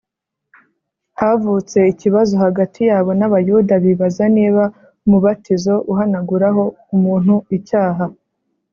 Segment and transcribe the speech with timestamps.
[1.19, 4.63] Havutse ikibazo hagati yabo n’Abayuda bibaza niba
[5.05, 6.63] umubatizo uhanaguraho
[6.95, 8.05] umuntu icyaha